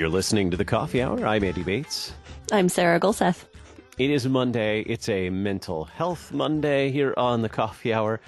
[0.00, 1.26] You're listening to the Coffee Hour.
[1.26, 2.14] I'm Andy Bates.
[2.52, 3.44] I'm Sarah Gulseth.
[3.98, 4.80] It is Monday.
[4.80, 8.20] It's a mental health Monday here on the Coffee Hour.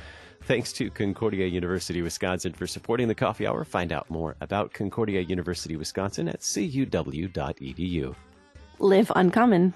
[0.47, 3.65] Thanks to Concordia University Wisconsin for supporting the Coffee Hour.
[3.65, 8.15] Find out more about Concordia University Wisconsin at cuw.edu.
[8.81, 9.73] Live uncommon.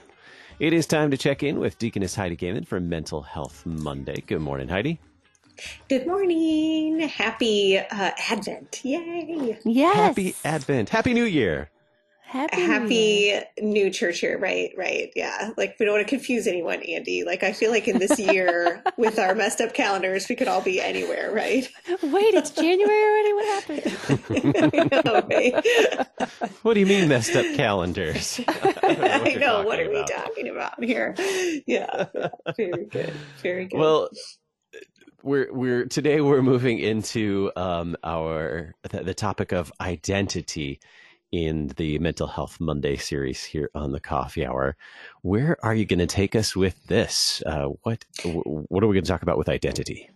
[0.59, 4.25] It is time to check in with Deaconess Heidi Goehmann for Mental Health Monday.
[4.27, 4.99] Good morning, Heidi.
[5.89, 7.01] Good morning.
[7.01, 8.81] Happy uh, Advent.
[8.85, 9.59] Yay.
[9.65, 9.97] Yes.
[9.97, 10.89] Happy Advent.
[10.89, 11.71] Happy New Year.
[12.27, 12.61] Happy.
[12.61, 14.37] Happy new church year.
[14.37, 15.13] Right, right.
[15.15, 15.53] Yeah.
[15.57, 17.23] Like, we don't want to confuse anyone, Andy.
[17.23, 20.61] Like, I feel like in this year, with our messed up calendars, we could all
[20.61, 21.69] be anywhere, right?
[22.03, 23.33] Wait, it's January already?
[23.33, 24.87] What happened?
[25.07, 26.07] Know, right?
[26.63, 28.41] What do you mean messed up calendars?
[28.49, 29.63] I you're know.
[29.63, 31.15] What talking are we talking about here?
[31.67, 32.07] Yeah.
[32.57, 33.13] Very good.
[33.43, 33.79] Very good.
[33.79, 34.11] Well,
[35.23, 40.81] we're we're today we're moving into um, our the, the topic of identity
[41.37, 44.75] in the Mental Health Monday series here on the Coffee Hour.
[45.21, 47.43] Where are you going to take us with this?
[47.45, 50.09] Uh, what what are we going to talk about with identity?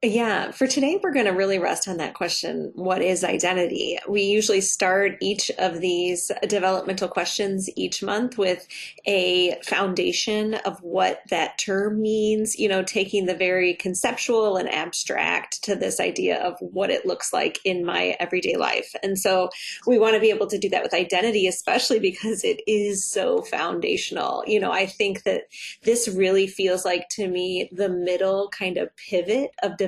[0.00, 3.98] Yeah, for today, we're going to really rest on that question what is identity?
[4.08, 8.64] We usually start each of these developmental questions each month with
[9.06, 15.64] a foundation of what that term means, you know, taking the very conceptual and abstract
[15.64, 18.94] to this idea of what it looks like in my everyday life.
[19.02, 19.50] And so
[19.84, 23.42] we want to be able to do that with identity, especially because it is so
[23.42, 24.44] foundational.
[24.46, 25.48] You know, I think that
[25.82, 29.87] this really feels like to me the middle kind of pivot of development.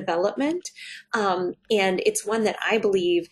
[1.13, 3.27] Um, and it's one that I believe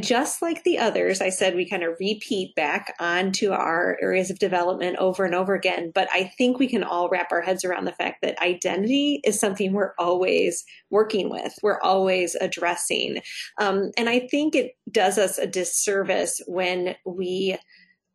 [0.00, 4.38] just like the others, I said we kind of repeat back onto our areas of
[4.38, 5.92] development over and over again.
[5.94, 9.38] But I think we can all wrap our heads around the fact that identity is
[9.38, 13.20] something we're always working with, we're always addressing.
[13.60, 17.58] Um, and I think it does us a disservice when we,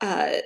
[0.01, 0.37] uh,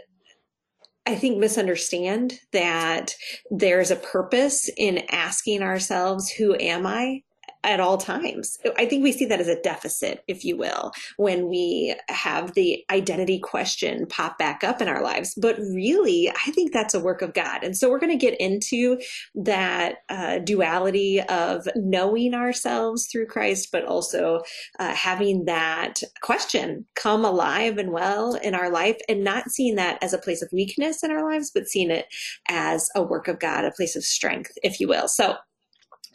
[1.06, 3.16] I think misunderstand that
[3.52, 7.24] there's a purpose in asking ourselves, who am I?
[7.66, 8.58] At all times.
[8.78, 12.84] I think we see that as a deficit, if you will, when we have the
[12.92, 15.34] identity question pop back up in our lives.
[15.36, 17.64] But really, I think that's a work of God.
[17.64, 19.00] And so we're going to get into
[19.36, 24.42] that uh, duality of knowing ourselves through Christ, but also
[24.80, 29.98] uh, having that question come alive and well in our life and not seeing that
[30.04, 32.08] as a place of weakness in our lives, but seeing it
[32.50, 35.08] as a work of God, a place of strength, if you will.
[35.08, 35.38] So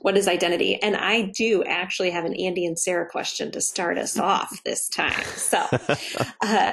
[0.00, 0.80] what is identity?
[0.80, 4.88] And I do actually have an Andy and Sarah question to start us off this
[4.88, 5.24] time.
[5.24, 5.58] So,
[6.40, 6.72] uh,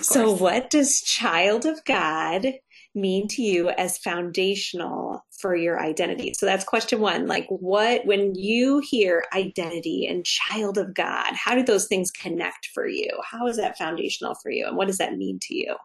[0.00, 2.46] so what does child of God
[2.94, 6.32] mean to you as foundational for your identity?
[6.34, 7.26] So that's question one.
[7.26, 12.68] Like, what, when you hear identity and child of God, how do those things connect
[12.72, 13.10] for you?
[13.24, 14.66] How is that foundational for you?
[14.66, 15.76] And what does that mean to you?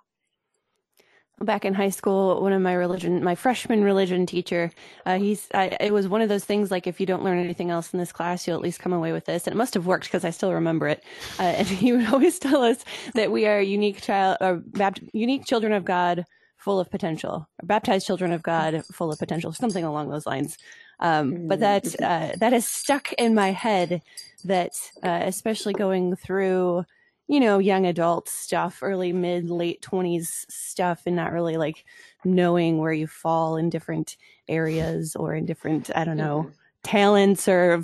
[1.42, 4.72] Back in high school, one of my religion, my freshman religion teacher,
[5.06, 7.70] uh, he's, I, it was one of those things like if you don't learn anything
[7.70, 9.48] else in this class, you'll at least come away with this.
[9.48, 11.04] And it must have worked because I still remember it.
[11.40, 12.84] Uh, and he would always tell us
[13.16, 16.26] that we are unique child, or bapt- unique children of God,
[16.58, 20.58] full of potential, or baptized children of God, full of potential, something along those lines.
[21.00, 24.02] Um, but that uh, that has stuck in my head.
[24.44, 24.72] That
[25.04, 26.86] uh, especially going through
[27.30, 31.86] you know, young adult stuff, early, mid, late 20s stuff, and not really like
[32.26, 34.18] knowing where you fall in different
[34.48, 36.50] areas or in different, I don't know,
[36.84, 37.84] talents or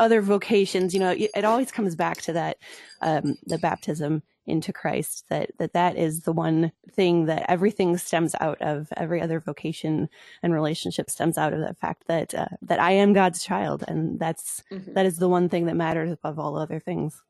[0.00, 0.94] other vocations.
[0.94, 2.56] You know, it, it always comes back to that,
[3.02, 8.34] um, the baptism into Christ, that, that that is the one thing that everything stems
[8.40, 10.08] out of every other vocation
[10.42, 13.84] and relationship stems out of the fact that, uh, that I am God's child.
[13.88, 14.94] And that's, Mhm.
[14.94, 17.20] that is the one thing that matters above all other things.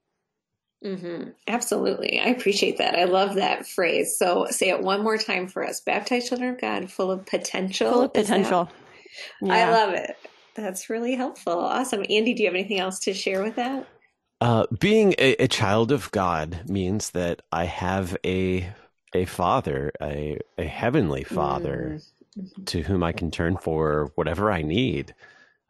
[0.82, 2.20] Hmm Absolutely.
[2.20, 2.98] I appreciate that.
[2.98, 4.16] I love that phrase.
[4.18, 5.80] So say it one more time for us.
[5.80, 7.90] Baptized children of God, full of potential.
[7.92, 8.70] Full of Is that- potential.
[9.48, 10.16] I love it.
[10.54, 11.52] That's really helpful.
[11.58, 12.04] Awesome.
[12.10, 13.86] Andy, do you have anything else to share with that?
[14.40, 18.68] Uh, being a, a child of God means that I have a
[19.14, 22.00] a father, a a heavenly father,
[22.66, 25.14] to whom I can turn for whatever I need.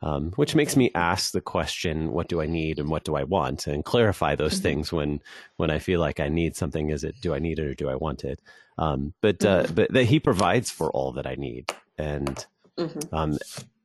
[0.03, 3.25] Um, which makes me ask the question, "What do I need and what do I
[3.25, 4.63] want?" and clarify those Mhm.
[4.63, 5.21] things when
[5.57, 6.91] when I feel like I need something.
[6.91, 8.41] Is it do I need it or do I want it?
[8.79, 9.75] Um, but uh, Mhm.
[9.75, 12.47] but that He provides for all that I need, and
[12.79, 13.09] Mhm.
[13.13, 13.39] um,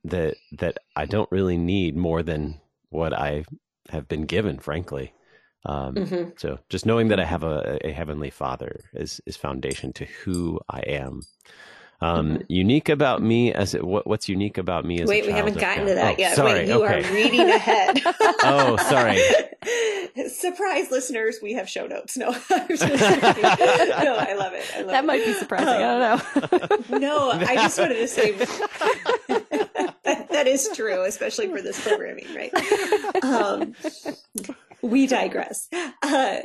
[0.04, 2.60] that that I don't really need more than
[2.90, 3.44] what I
[3.88, 5.14] have been given, frankly.
[5.64, 6.30] Um, mm-hmm.
[6.36, 10.60] So just knowing that I have a, a heavenly Father is is foundation to who
[10.68, 11.22] I am.
[12.02, 12.42] Um, mm-hmm.
[12.48, 15.86] Unique about me as it, what, what's unique about me as wait, we haven't gotten
[15.86, 16.34] to that oh, yet.
[16.34, 17.08] Sorry, wait, you okay.
[17.08, 18.00] are reading ahead.
[18.42, 19.20] oh, sorry.
[20.28, 21.38] Surprise, listeners!
[21.40, 22.16] We have show notes.
[22.16, 22.64] No, no, I
[24.36, 24.64] love it.
[24.74, 25.06] I love that it.
[25.06, 25.68] might be surprising.
[25.68, 26.98] Um, I don't know.
[26.98, 32.52] no, I just wanted to say that, that is true, especially for this programming, right?
[33.22, 33.74] Um,
[34.82, 35.68] we digress.
[36.02, 36.40] Uh,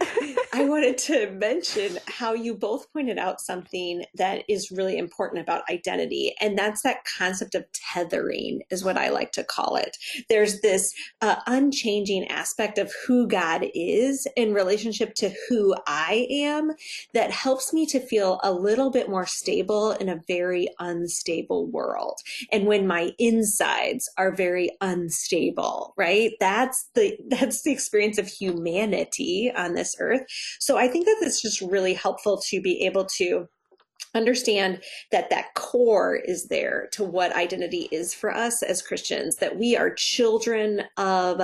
[0.53, 5.63] I wanted to mention how you both pointed out something that is really important about
[5.69, 9.97] identity, and that's that concept of tethering, is what I like to call it.
[10.29, 16.73] There's this uh, unchanging aspect of who God is in relationship to who I am
[17.13, 22.19] that helps me to feel a little bit more stable in a very unstable world.
[22.51, 26.31] And when my insides are very unstable, right?
[26.39, 30.21] That's the that's the experience of humanity on this earth.
[30.59, 33.47] So I think that it's just really helpful to be able to
[34.15, 34.81] understand
[35.11, 39.75] that that core is there to what identity is for us as Christians, that we
[39.75, 41.41] are children of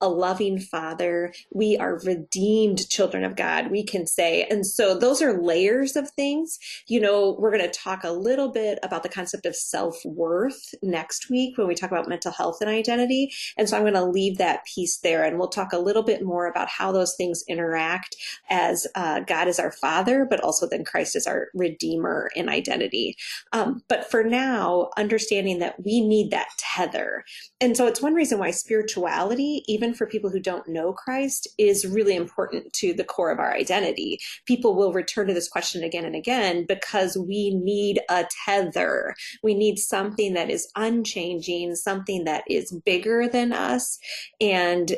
[0.00, 1.32] a loving father.
[1.52, 4.44] We are redeemed children of God, we can say.
[4.44, 6.58] And so those are layers of things.
[6.86, 10.74] You know, we're going to talk a little bit about the concept of self worth
[10.82, 13.32] next week when we talk about mental health and identity.
[13.56, 16.22] And so I'm going to leave that piece there and we'll talk a little bit
[16.22, 18.16] more about how those things interact
[18.50, 22.03] as uh, God is our father, but also then Christ is our redeemer
[22.34, 23.16] in identity.
[23.52, 27.24] Um, but for now, understanding that we need that tether.
[27.60, 31.86] And so it's one reason why spirituality, even for people who don't know Christ is
[31.86, 34.18] really important to the core of our identity.
[34.46, 39.14] People will return to this question again and again because we need a tether.
[39.42, 43.98] We need something that is unchanging, something that is bigger than us.
[44.40, 44.94] And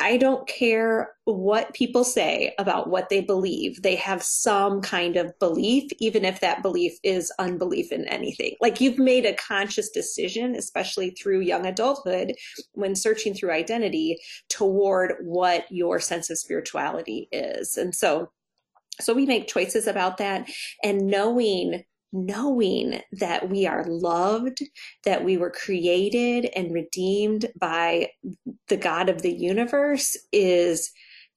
[0.00, 3.82] I don't care what people say about what they believe.
[3.82, 8.54] They have some kind of belief, even if that belief is unbelief in anything.
[8.60, 12.34] Like you've made a conscious decision, especially through young adulthood,
[12.72, 14.18] when searching through identity
[14.48, 17.76] toward what your sense of spirituality is.
[17.76, 18.30] And so,
[19.00, 20.48] so we make choices about that
[20.82, 24.58] and knowing knowing that we are loved,
[25.04, 28.08] that we were created and redeemed by
[28.68, 30.90] the God of the universe is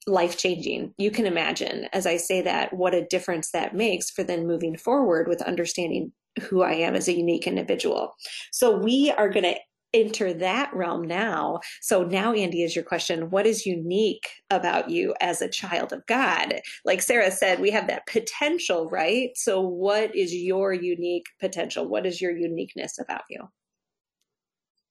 [0.08, 0.94] life changing.
[0.98, 4.78] You can imagine, as I say that, what a difference that makes for then moving
[4.78, 8.14] forward with understanding who I am as a unique individual.
[8.52, 9.56] So we are going to
[9.94, 11.60] enter that realm now.
[11.82, 16.06] So now, Andy, is your question what is unique about you as a child of
[16.06, 16.62] God?
[16.86, 19.30] Like Sarah said, we have that potential, right?
[19.36, 21.88] So, what is your unique potential?
[21.88, 23.50] What is your uniqueness about you?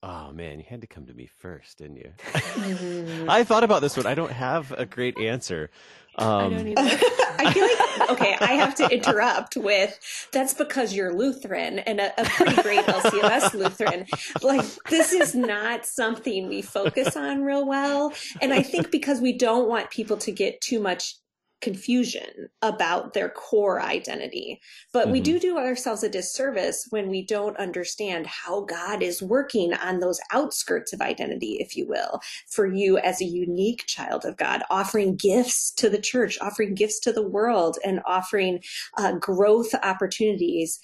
[0.03, 2.11] Oh man, you had to come to me first, didn't you?
[2.61, 3.29] Mm-hmm.
[3.29, 4.05] I thought about this one.
[4.05, 5.71] I don't have a great answer.
[6.17, 7.05] Um, I don't either.
[7.39, 9.97] I feel like okay, I have to interrupt with
[10.31, 14.05] that's because you're Lutheran and a, a pretty great LCMS Lutheran.
[14.41, 19.33] Like this is not something we focus on real well, and I think because we
[19.33, 21.15] don't want people to get too much
[21.61, 24.59] confusion about their core identity.
[24.91, 25.11] But mm-hmm.
[25.13, 29.99] we do do ourselves a disservice when we don't understand how God is working on
[29.99, 32.19] those outskirts of identity, if you will,
[32.49, 36.99] for you as a unique child of God, offering gifts to the church, offering gifts
[37.01, 38.59] to the world, and offering
[38.97, 40.79] uh, growth opportunities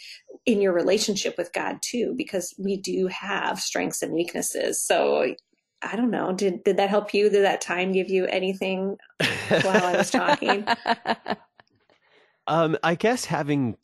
[0.45, 4.81] in your relationship with God too, because we do have strengths and weaknesses.
[4.81, 5.35] So
[5.81, 6.33] I don't know.
[6.33, 7.29] Did did that help you?
[7.29, 8.97] Did that time give you anything
[9.49, 10.65] while I was talking?
[12.47, 13.77] um, I guess having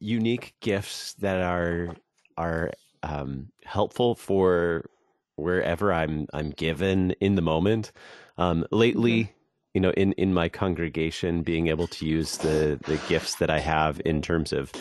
[0.00, 1.96] unique gifts that are
[2.36, 2.70] are
[3.02, 4.88] um, helpful for
[5.36, 7.92] wherever I'm I'm given in the moment.
[8.38, 9.32] Um, lately, mm-hmm.
[9.74, 13.58] you know, in in my congregation, being able to use the the gifts that I
[13.58, 14.72] have in terms of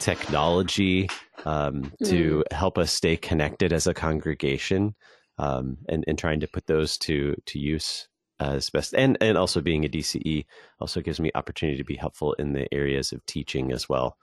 [0.00, 1.08] technology
[1.44, 2.08] um, mm.
[2.08, 4.94] to help us stay connected as a congregation
[5.38, 8.08] um, and and trying to put those to to use
[8.40, 10.44] as best and and also being a DCE
[10.80, 14.16] also gives me opportunity to be helpful in the areas of teaching as well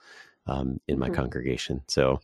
[0.48, 1.16] um, in my mm-hmm.
[1.16, 1.82] congregation.
[1.88, 2.20] So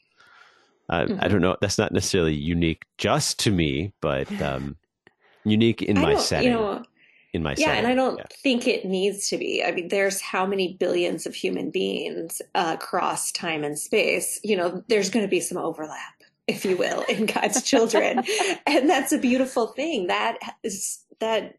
[0.90, 1.20] uh, mm-hmm.
[1.22, 1.58] I don't know.
[1.62, 4.78] That's not necessarily unique just to me, but um,
[5.44, 6.52] unique in my setting.
[6.52, 6.84] You know,
[7.34, 7.78] in my yeah, setting.
[7.80, 8.26] and I don't yeah.
[8.30, 9.64] think it needs to be.
[9.64, 14.40] I mean, there's how many billions of human beings uh, across time and space.
[14.44, 16.21] You know, there's going to be some overlap
[16.52, 18.24] if you will, in God's children.
[18.68, 20.08] and that's a beautiful thing.
[20.08, 21.58] That is that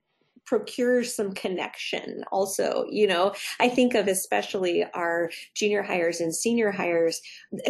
[0.53, 3.33] procures some connection also you know?
[3.59, 7.21] I think of especially our junior hires and senior hires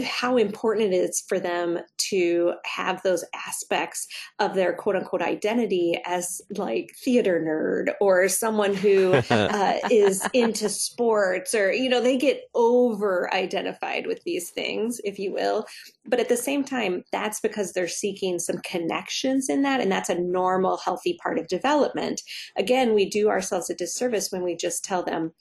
[0.03, 4.09] how important it is for them to have those aspects
[4.41, 10.69] of their quote unquote identity as like theater nerd or someone who uh, is into
[10.69, 15.67] sports or you know they get over identified with these things if you will.
[16.05, 20.09] But at the same time that's because they're seeking some connections in that and that's
[20.09, 22.23] a normal healthy part of development.
[22.57, 25.33] Again we do ourselves a disservice when we just tell them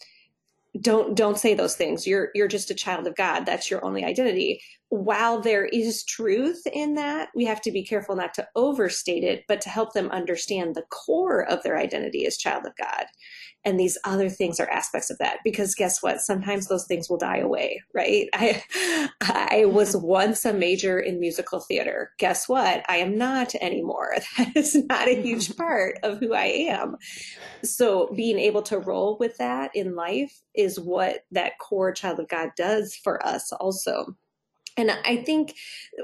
[0.79, 2.07] don't don't say those things.
[2.07, 3.45] You're you're just a child of god.
[3.45, 4.61] That's your only identity
[4.91, 9.45] while there is truth in that we have to be careful not to overstate it
[9.47, 13.05] but to help them understand the core of their identity as child of god.
[13.63, 16.19] And these other things are aspects of that because guess what?
[16.19, 18.27] Sometimes those things will die away right?
[18.33, 18.61] I
[19.21, 22.11] i was once a major in musical theater.
[22.19, 22.83] Guess what?
[22.89, 24.15] I am not anymore.
[24.37, 26.97] That is not a huge part of who i am.
[27.63, 32.27] So being able to roll with that in life is what that core child of
[32.27, 34.17] god does for us also
[34.77, 35.55] and I think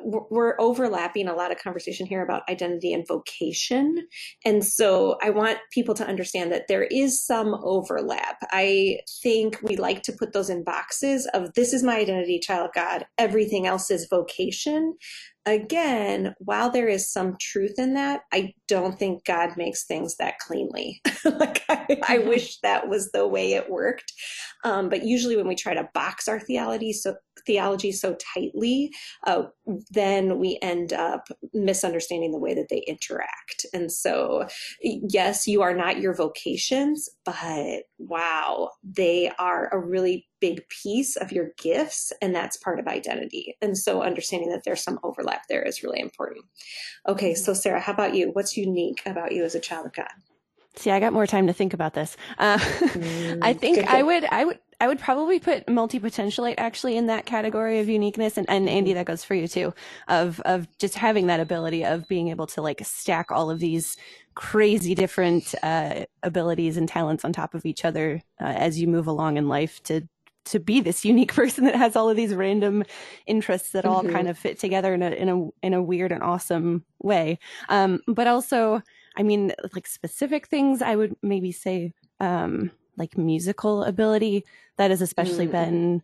[0.04, 4.08] we're overlapping a lot of conversation here about identity and vocation.
[4.46, 8.38] And so I want people to understand that there is some overlap.
[8.52, 12.70] I think we like to put those in boxes of this is my identity, child
[12.70, 14.96] of God, everything else is vocation
[15.48, 20.40] again, while there is some truth in that, I don't think God makes things that
[20.40, 21.02] cleanly.
[21.26, 24.12] like I, I, wish that was the way it worked.
[24.66, 28.92] Um, but usually, when we try to box our theology so theology so tightly,
[29.26, 29.44] uh,
[29.92, 33.66] then we end up misunderstanding the way that they interact.
[33.74, 34.48] And so,
[34.82, 41.32] yes, you are not your vocations, but wow, they are a really big piece of
[41.32, 43.58] your gifts, and that's part of identity.
[43.62, 46.46] And so, understanding that there's some overlap there is really important.
[47.08, 48.30] Okay, so Sarah, how about you?
[48.34, 50.08] What's unique about you as a child of God?
[50.78, 52.16] See, I got more time to think about this.
[52.38, 53.96] Uh, mm, I think good, good.
[53.96, 58.38] I would, I would, I would probably put multi-potentialite actually in that category of uniqueness.
[58.38, 59.74] And, and Andy, that goes for you too,
[60.08, 63.98] of, of just having that ability of being able to like stack all of these
[64.36, 69.08] crazy different, uh, abilities and talents on top of each other, uh, as you move
[69.08, 70.08] along in life to,
[70.52, 72.84] to be this unique person that has all of these random
[73.26, 74.14] interests that all mm-hmm.
[74.14, 77.40] kind of fit together in a, in a, in a weird and awesome way.
[77.70, 78.82] Um, but also,
[79.16, 84.44] I mean, like specific things I would maybe say, um, like musical ability.
[84.78, 85.52] That has especially mm.
[85.52, 86.04] been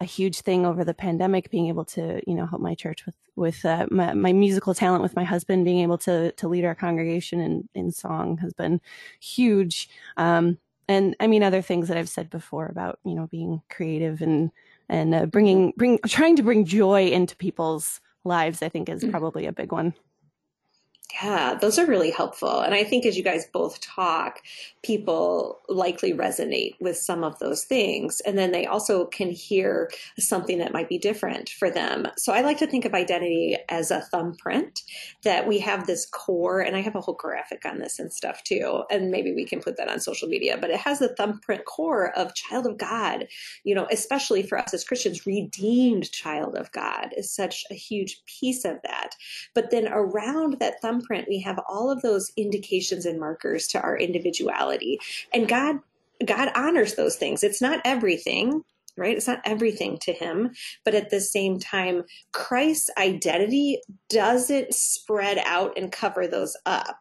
[0.00, 3.14] a huge thing over the pandemic, being able to, you know, help my church with,
[3.36, 6.74] with, uh, my, my, musical talent with my husband, being able to, to lead our
[6.74, 8.80] congregation in, in song has been
[9.20, 9.88] huge.
[10.16, 10.58] Um,
[10.92, 14.50] and I mean, other things that I've said before about, you know, being creative and,
[14.88, 19.10] and, uh, bringing, bring, trying to bring joy into people's lives, I think is mm.
[19.10, 19.94] probably a big one.
[21.20, 22.60] Yeah, those are really helpful.
[22.60, 24.40] And I think as you guys both talk,
[24.82, 28.20] people likely resonate with some of those things.
[28.20, 32.06] And then they also can hear something that might be different for them.
[32.16, 34.82] So I like to think of identity as a thumbprint
[35.22, 38.42] that we have this core, and I have a whole graphic on this and stuff
[38.42, 38.84] too.
[38.90, 42.16] And maybe we can put that on social media, but it has the thumbprint core
[42.16, 43.26] of child of God,
[43.64, 48.22] you know, especially for us as Christians, redeemed child of God is such a huge
[48.24, 49.10] piece of that.
[49.54, 53.80] But then around that thumbprint, thumbprint, we have all of those indications and markers to
[53.80, 54.98] our individuality.
[55.32, 55.78] And God
[56.24, 57.42] God honors those things.
[57.42, 58.62] It's not everything,
[58.96, 59.16] right?
[59.16, 60.52] It's not everything to him,
[60.84, 66.96] but at the same time, Christ's identity doesn't spread out and cover those up.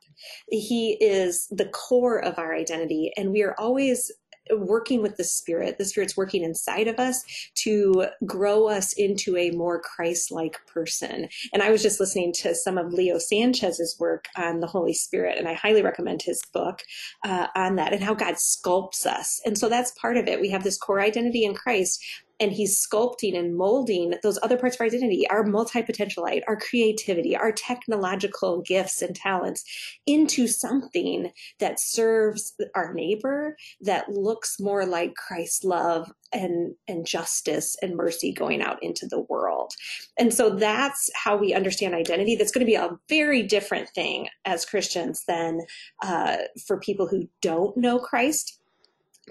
[0.50, 4.12] He is the core of our identity, and we are always
[4.52, 5.78] working with the Spirit.
[5.78, 7.24] The Spirit's working inside of us
[7.56, 11.28] to grow us into a more Christ like person.
[11.54, 15.38] And I was just listening to some of Leo Sanchez's work on the Holy Spirit,
[15.38, 16.82] and I highly recommend his book
[17.24, 19.42] uh, on that and how God sculpts us.
[19.46, 20.42] And so that's part of it.
[20.42, 22.04] We have this core identity in Christ,
[22.42, 27.38] and he's sculpting and molding those other parts of our identity, our multi-potentialite, our creativity,
[27.38, 29.64] our technological gifts and talents
[30.08, 37.76] into something that serves our neighbor that looks more like Christ's love and and justice
[37.82, 39.74] and mercy going out into the world.
[40.18, 42.36] And so that's how we understand identity.
[42.36, 45.60] That's going to be a very different thing as Christians than
[46.02, 48.61] uh, for people who don't know Christ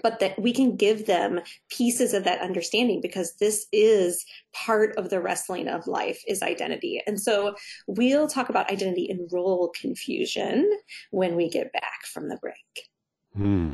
[0.03, 5.09] but that we can give them pieces of that understanding because this is part of
[5.09, 7.01] the wrestling of life is identity.
[7.05, 7.55] And so
[7.87, 10.69] we'll talk about identity and role confusion
[11.11, 12.89] when we get back from the break.
[13.35, 13.73] Hmm.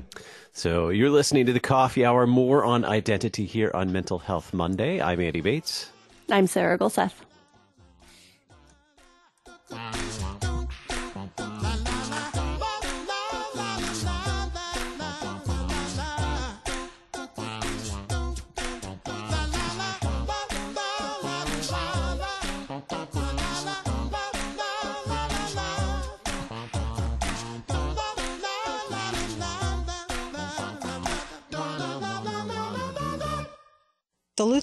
[0.51, 5.01] So you're listening to the coffee hour more on identity here on Mental Health Monday.
[5.01, 5.91] I'm Andy Bates.
[6.29, 7.13] I'm Sarah Gulseth.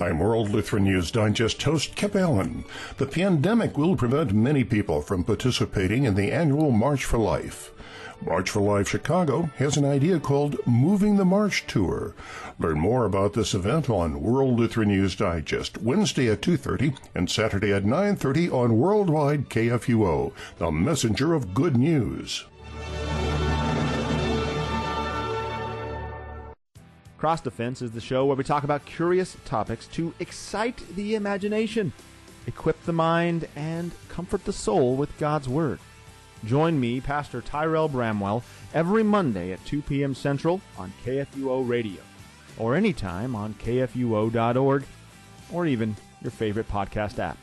[0.00, 2.64] I'm World Lutheran News Digest host Kip Allen.
[2.96, 7.70] The pandemic will prevent many people from participating in the annual March for Life.
[8.20, 12.12] March for Life Chicago has an idea called Moving the March Tour.
[12.58, 17.72] Learn more about this event on World Lutheran News Digest Wednesday at 2:30 and Saturday
[17.72, 22.46] at 9:30 on Worldwide KFUO, the messenger of good news.
[27.24, 31.90] Cross Defense is the show where we talk about curious topics to excite the imagination,
[32.46, 35.78] equip the mind, and comfort the soul with God's Word.
[36.44, 40.14] Join me, Pastor Tyrel Bramwell, every Monday at 2 p.m.
[40.14, 42.02] Central on KFUO Radio,
[42.58, 44.84] or anytime on KFUO.org,
[45.50, 47.38] or even your favorite podcast app.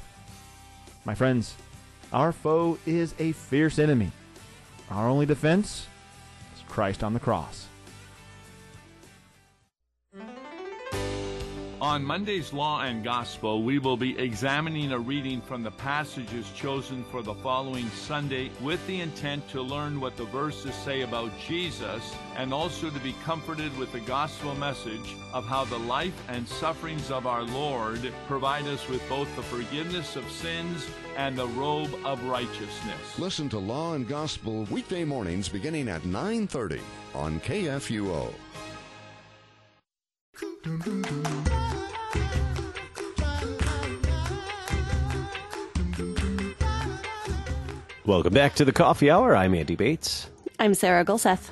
[1.05, 1.55] My friends,
[2.13, 4.11] our foe is a fierce enemy.
[4.91, 5.87] Our only defense
[6.55, 7.65] is Christ on the cross.
[11.81, 17.03] On Monday's Law and Gospel, we will be examining a reading from the passages chosen
[17.05, 22.13] for the following Sunday with the intent to learn what the verses say about Jesus
[22.37, 27.09] and also to be comforted with the gospel message of how the life and sufferings
[27.09, 30.85] of our Lord provide us with both the forgiveness of sins
[31.17, 33.17] and the robe of righteousness.
[33.17, 36.79] Listen to Law and Gospel weekday mornings beginning at 9:30
[37.15, 38.31] on KFUO.
[48.11, 49.37] Welcome back to the Coffee Hour.
[49.37, 50.29] I'm Andy Bates.
[50.59, 51.51] I'm Sarah Gulseth.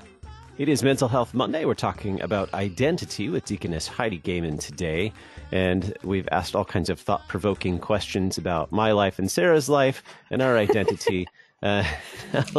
[0.57, 1.63] It is Mental Health Monday.
[1.63, 5.13] We're talking about identity with Deaconess Heidi Goehmann today.
[5.53, 10.03] And we've asked all kinds of thought provoking questions about my life and Sarah's life
[10.29, 11.27] and our identity.
[11.61, 11.83] Uh,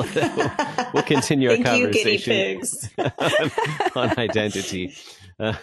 [0.93, 2.61] we'll continue our conversation
[2.99, 3.11] on,
[3.97, 4.95] on identity.
[5.39, 5.55] Uh,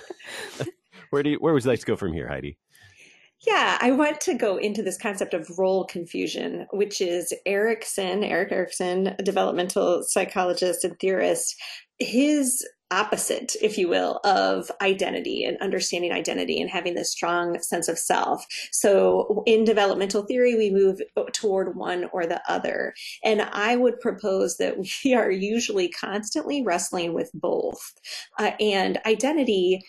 [1.12, 2.58] where do you, where would you like to go from here, Heidi?
[3.46, 8.52] Yeah, I want to go into this concept of role confusion, which is Erikson, Erik
[8.52, 11.56] Erikson, a developmental psychologist and theorist,
[12.00, 17.88] his opposite, if you will, of identity and understanding identity and having this strong sense
[17.88, 18.46] of self.
[18.72, 21.02] So in developmental theory, we move
[21.34, 22.94] toward one or the other.
[23.24, 27.94] And I would propose that we are usually constantly wrestling with both.
[28.40, 29.84] Uh, and identity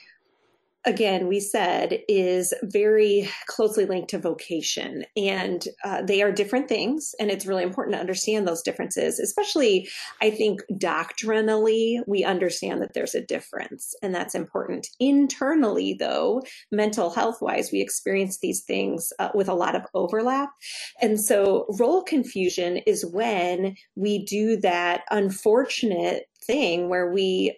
[0.84, 5.04] again, we said is very closely linked to vocation.
[5.16, 7.14] And uh, they are different things.
[7.18, 9.88] And it's really important to understand those differences, especially,
[10.22, 13.94] I think, doctrinally, we understand that there's a difference.
[14.02, 14.88] And that's important.
[15.00, 20.50] Internally, though, mental health wise, we experience these things uh, with a lot of overlap.
[21.00, 27.56] And so, role confusion is when we do that unfortunate thing where we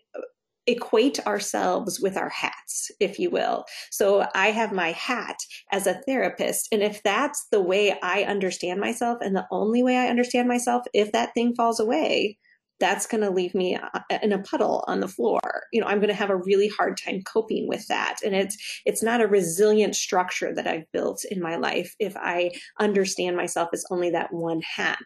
[0.70, 3.64] equate ourselves with our hats, if you will.
[3.90, 5.36] So I have my hat
[5.72, 6.68] as a therapist.
[6.72, 10.84] And if that's the way I understand myself and the only way I understand myself,
[10.94, 12.38] if that thing falls away,
[12.80, 15.40] that's going to leave me uh, in a puddle on the floor.
[15.72, 18.16] You know, I'm going to have a really hard time coping with that.
[18.24, 18.56] And it's,
[18.86, 23.68] it's not a resilient structure that I've built in my life if I understand myself
[23.74, 24.98] as only that one hat.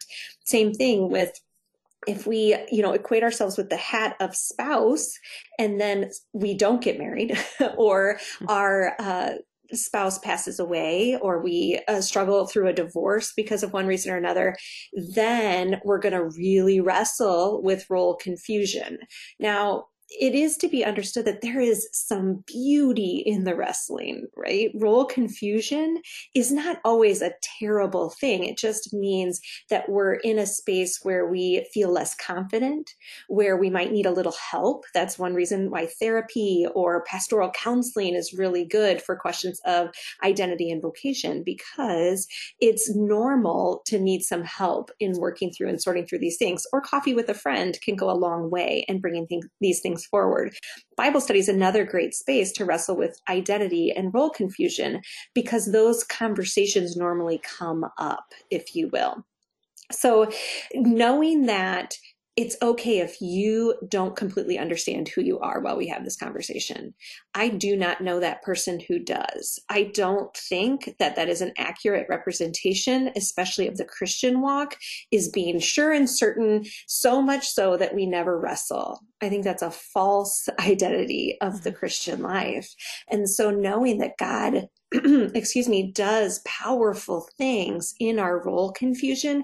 [0.45, 1.31] Same thing with
[2.07, 5.13] if we you know equate ourselves with the hat of spouse
[5.59, 7.37] and then we don't get married
[7.77, 9.31] or our uh,
[9.73, 14.17] spouse passes away or we uh, struggle through a divorce because of one reason or
[14.17, 14.55] another
[15.13, 18.99] then we're going to really wrestle with role confusion.
[19.39, 24.71] Now it is to be understood that there is some beauty in the wrestling, right?
[24.75, 26.01] Role confusion
[26.35, 28.43] is not always a terrible thing.
[28.43, 32.91] It just means that we're in a space where we feel less confident,
[33.27, 34.85] where we might need a little help.
[34.93, 39.89] That's one reason why therapy or pastoral counseling is really good for questions of
[40.23, 42.27] identity and vocation, because
[42.59, 46.63] it's normal to need some help in working through and sorting through these things.
[46.71, 49.27] Or coffee with a friend can go a long way in bringing
[49.59, 50.55] these things forward.
[50.97, 55.01] Bible study is another great space to wrestle with identity and role confusion
[55.33, 59.25] because those conversations normally come up, if you will.
[59.91, 60.31] So
[60.73, 61.95] knowing that
[62.35, 66.93] it's okay if you don't completely understand who you are while we have this conversation.
[67.33, 69.57] I do not know that person who does.
[69.69, 74.75] I don't think that that is an accurate representation, especially of the Christian walk,
[75.11, 78.99] is being sure and certain so much so that we never wrestle.
[79.21, 81.79] I think that's a false identity of the mm-hmm.
[81.79, 82.69] Christian life.
[83.09, 84.67] And so knowing that God
[85.33, 89.43] excuse me, does powerful things in our role confusion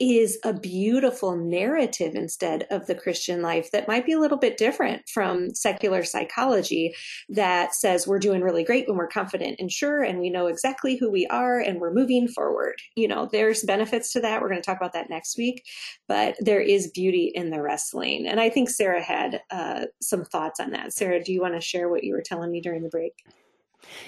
[0.00, 4.56] is a beautiful narrative instead of the Christian life that might be a little bit
[4.56, 6.94] different from secular psychology
[7.28, 10.96] that says we're doing really great when we're confident and sure and we know exactly
[10.96, 12.74] who we are and we're moving forward.
[12.96, 14.40] You know, there's benefits to that.
[14.42, 15.64] We're going to talk about that next week,
[16.08, 18.26] but there is beauty in the wrestling.
[18.26, 20.92] And I think Sarah had uh, some thoughts on that.
[20.92, 23.12] Sarah, do you want to share what you were telling me during the break?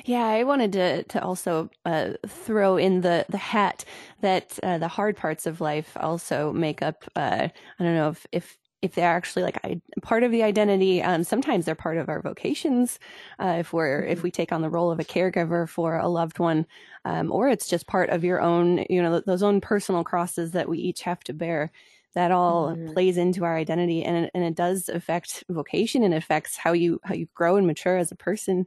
[0.04, 3.84] Yeah, I wanted to to also uh, throw in the the hat
[4.20, 7.04] that uh, the hard parts of life also make up.
[7.16, 11.02] Uh, I don't know if if if they're actually like I, part of the identity.
[11.02, 12.98] Um, sometimes they're part of our vocations.
[13.40, 16.38] Uh, if we're if we take on the role of a caregiver for a loved
[16.38, 16.66] one,
[17.04, 20.68] um, or it's just part of your own, you know, those own personal crosses that
[20.68, 21.70] we each have to bear
[22.16, 22.94] that all mm-hmm.
[22.94, 26.98] plays into our identity and it, and it does affect vocation and affects how you
[27.04, 28.66] how you grow and mature as a person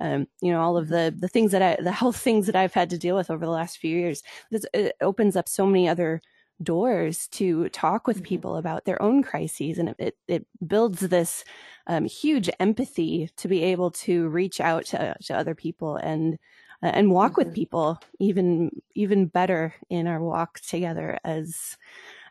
[0.00, 2.74] um, you know all of the the things that i the health things that i've
[2.74, 6.20] had to deal with over the last few years it opens up so many other
[6.62, 8.26] doors to talk with mm-hmm.
[8.26, 11.42] people about their own crises and it, it builds this
[11.86, 16.38] um, huge empathy to be able to reach out to, to other people and
[16.82, 17.48] uh, and walk mm-hmm.
[17.48, 21.78] with people even even better in our walk together as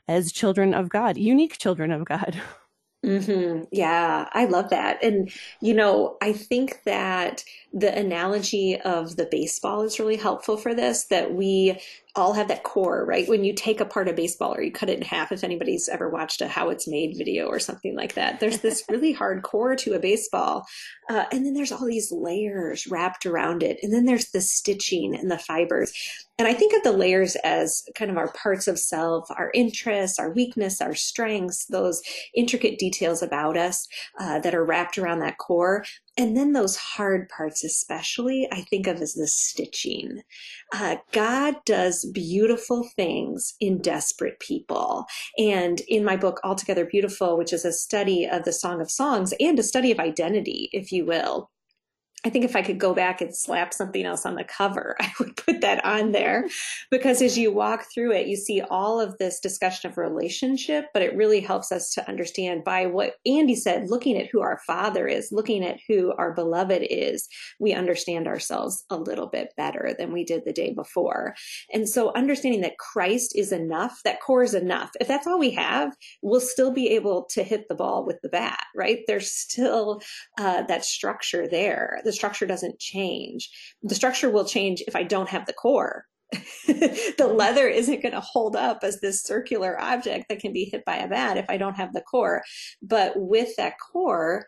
[0.10, 2.42] as children of God, unique children of God.
[3.06, 3.64] Mm-hmm.
[3.72, 5.02] Yeah, I love that.
[5.02, 10.74] And, you know, I think that the analogy of the baseball is really helpful for
[10.74, 11.82] this that we
[12.16, 13.28] all have that core, right?
[13.28, 16.10] When you take apart a baseball or you cut it in half, if anybody's ever
[16.10, 19.76] watched a how it's made video or something like that, there's this really hard core
[19.76, 20.66] to a baseball.
[21.10, 23.80] Uh, and then there's all these layers wrapped around it.
[23.84, 25.94] And then there's the stitching and the fibers.
[26.40, 30.18] And I think of the layers as kind of our parts of self, our interests,
[30.18, 32.02] our weakness, our strengths, those
[32.34, 33.88] intricate details about us
[34.20, 35.84] uh, that are wrapped around that core.
[36.18, 40.22] And then those hard parts, especially, I think of as the stitching.
[40.74, 45.06] Uh, God does beautiful things in desperate people.
[45.38, 49.34] And in my book, Altogether Beautiful, which is a study of the Song of Songs
[49.40, 51.50] and a study of identity, if you will,
[52.26, 55.12] I think if I could go back and slap something else on the cover, I
[55.20, 56.50] would put that on there
[56.92, 61.02] because as you walk through it, you see all of this discussion of relationship, but
[61.02, 65.08] it really helps us to understand by what Andy said, looking at who our father
[65.08, 67.28] is, looking at who our beloved is,
[67.60, 71.36] we understand ourselves a little bit better than we did the day before.
[71.74, 74.92] And so understanding that Christ is enough, that core is enough.
[75.00, 78.30] If that's all we have, we'll still be able to hit the ball with the
[78.30, 79.00] bat, right?
[79.08, 80.02] There's still
[80.38, 83.52] uh, that structure there the structure doesn't change.
[83.84, 86.06] The structure will change if I don't have the core.
[86.68, 90.84] the leather isn't going to hold up as this circular object that can be hit
[90.86, 92.42] by a bat if I don't have the core.
[92.82, 94.48] But with that core,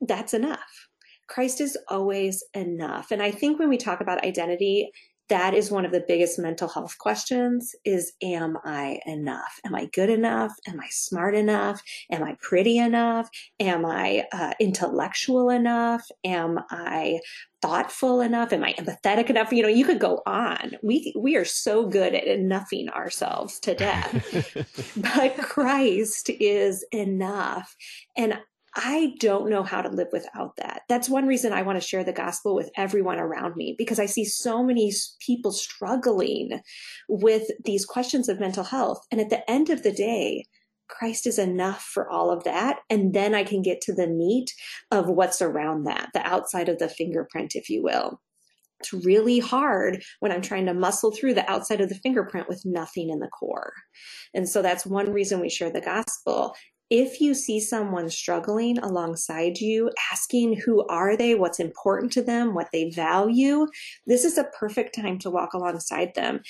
[0.00, 0.88] that's enough.
[1.28, 3.10] Christ is always enough.
[3.10, 4.90] And I think when we talk about identity,
[5.28, 9.60] that is one of the biggest mental health questions is am i enough?
[9.64, 10.52] Am i good enough?
[10.68, 11.82] Am i smart enough?
[12.10, 13.28] Am i pretty enough?
[13.60, 16.02] Am i uh, intellectual enough?
[16.24, 17.20] Am i
[17.62, 18.52] thoughtful enough?
[18.52, 19.52] Am i empathetic enough?
[19.52, 20.72] You know you could go on.
[20.82, 24.56] We we are so good at enoughing ourselves to death.
[24.96, 27.74] But christ is enough.
[28.16, 28.38] And
[28.74, 30.82] I don't know how to live without that.
[30.88, 34.06] That's one reason I want to share the gospel with everyone around me because I
[34.06, 36.60] see so many people struggling
[37.08, 39.04] with these questions of mental health.
[39.10, 40.46] And at the end of the day,
[40.88, 42.80] Christ is enough for all of that.
[42.88, 44.52] And then I can get to the meat
[44.90, 48.20] of what's around that, the outside of the fingerprint, if you will.
[48.80, 52.62] It's really hard when I'm trying to muscle through the outside of the fingerprint with
[52.64, 53.72] nothing in the core.
[54.34, 56.54] And so that's one reason we share the gospel
[56.94, 62.52] if you see someone struggling alongside you, asking who are they, what's important to them,
[62.52, 63.66] what they value,
[64.06, 66.42] this is a perfect time to walk alongside them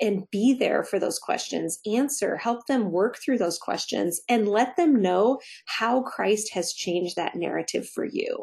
[0.00, 4.76] and be there for those questions, answer, help them work through those questions, and let
[4.76, 8.42] them know how Christ has changed that narrative for you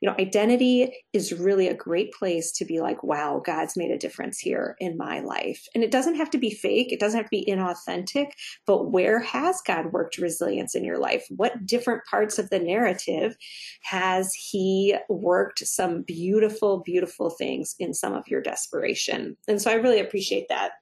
[0.00, 3.98] you know, identity is really a great place to be like, wow, God's made a
[3.98, 5.66] difference here in my life.
[5.74, 8.28] And it doesn't have to be fake, it doesn't have to be inauthentic,
[8.66, 11.26] but where has God worked resilience in your life?
[11.30, 13.36] What different parts of the narrative
[13.82, 19.36] has He worked some beautiful, beautiful things in some of your desperation?
[19.46, 20.72] And so I really appreciate that.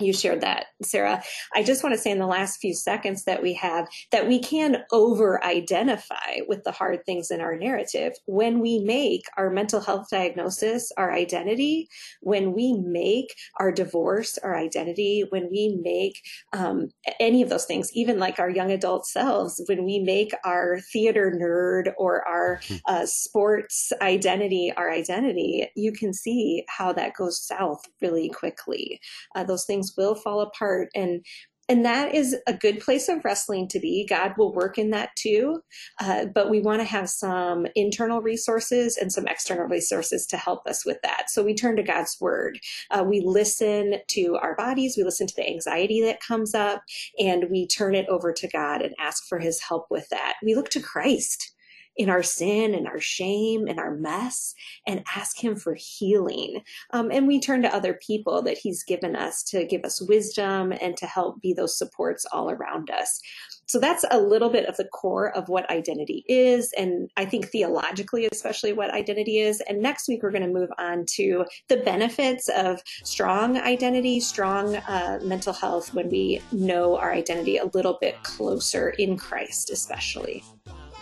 [0.00, 1.22] You shared that, Sarah.
[1.54, 4.40] I just want to say in the last few seconds that we have that we
[4.40, 9.80] can over identify with the hard things in our narrative when we make our mental
[9.80, 11.88] health diagnosis our identity,
[12.20, 16.20] when we make our divorce our identity, when we make
[16.52, 16.88] um,
[17.20, 21.32] any of those things, even like our young adult selves, when we make our theater
[21.40, 22.76] nerd or our hmm.
[22.86, 29.00] uh, sports identity our identity, you can see how that goes south really quickly.
[29.34, 31.24] Uh, those things things will fall apart and
[31.66, 34.06] and that is a good place of wrestling to be.
[34.06, 35.62] God will work in that too.
[35.98, 40.66] Uh, but we want to have some internal resources and some external resources to help
[40.66, 41.30] us with that.
[41.30, 42.58] So we turn to God's word.
[42.90, 44.96] Uh, we listen to our bodies.
[44.98, 46.82] We listen to the anxiety that comes up
[47.18, 50.34] and we turn it over to God and ask for his help with that.
[50.42, 51.53] We look to Christ
[51.96, 54.54] in our sin and our shame and our mess
[54.86, 56.62] and ask Him for healing.
[56.92, 60.72] Um, and we turn to other people that He's given us to give us wisdom
[60.80, 63.20] and to help be those supports all around us.
[63.66, 66.72] So that's a little bit of the core of what identity is.
[66.76, 69.62] And I think theologically, especially what identity is.
[69.62, 74.76] And next week, we're going to move on to the benefits of strong identity, strong
[74.76, 80.44] uh, mental health when we know our identity a little bit closer in Christ, especially.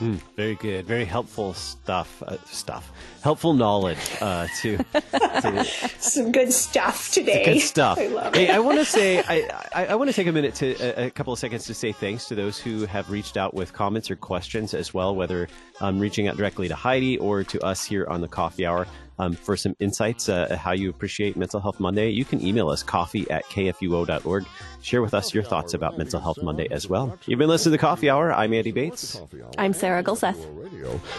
[0.02, 0.84] Mm, very good.
[0.84, 2.24] Very helpful stuff.
[2.26, 2.90] Uh, stuff.
[3.22, 5.64] Helpful knowledge uh, to, to,
[6.00, 7.44] some good stuff today.
[7.44, 7.98] Good stuff.
[7.98, 8.50] I love hey.
[8.50, 11.10] I want to say I, I, I want to take a minute to a, a,
[11.10, 14.16] couple of seconds to say thanks to those who have reached out with comments or
[14.16, 15.46] questions as well, whether
[15.80, 18.88] um, reaching out directly to Heidi or to us here on the Coffee Hour
[19.22, 22.82] um, for some insights uh, how you appreciate Mental Health Monday, you can email us
[22.82, 24.46] coffee at kfuo.org.
[24.82, 27.16] Share with us your thoughts about Mental Health Monday as well.
[27.26, 28.32] You've been listening to Coffee Hour.
[28.32, 29.20] I'm Andy Bates.
[29.56, 30.36] I'm Sarah Gulseth.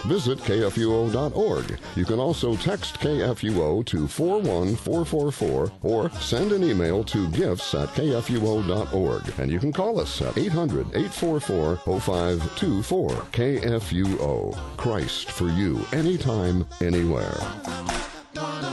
[0.06, 1.80] Visit kfuo.org.
[1.96, 9.40] You can also text KFUO to 41444 or send an email to gifts at kfuo.org.
[9.40, 13.10] And you can call us at 800 844 0524.
[13.10, 14.58] KFUO.
[14.78, 17.38] Christ for you, anytime, anywhere
[18.36, 18.73] da da